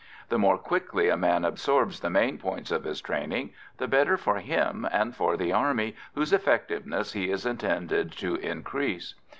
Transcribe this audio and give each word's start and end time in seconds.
The 0.29 0.39
more 0.39 0.57
quickly 0.57 1.09
a 1.09 1.15
man 1.15 1.45
absorbs 1.45 1.99
the 1.99 2.09
main 2.09 2.39
points 2.39 2.71
of 2.71 2.85
his 2.85 3.01
training, 3.01 3.51
the 3.77 3.87
better 3.87 4.17
for 4.17 4.37
him 4.39 4.87
and 4.91 5.15
for 5.15 5.37
the 5.37 5.53
army 5.53 5.95
whose 6.15 6.33
effectiveness 6.33 7.13
he 7.13 7.29
is 7.29 7.45
intended 7.45 8.11
to 8.13 8.33
increase. 8.37 9.13